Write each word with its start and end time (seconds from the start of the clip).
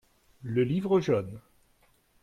Le 0.41 0.63
livre 0.63 0.99
jaune. 0.99 1.39